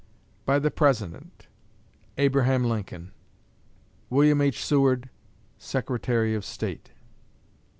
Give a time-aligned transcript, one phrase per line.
[0.47, 1.45] By the President:
[2.17, 3.11] ABRAHAM LINCOLN.
[4.09, 4.65] WILLIAM H.
[4.65, 5.11] SEWARD,
[5.59, 6.89] Secretary of State.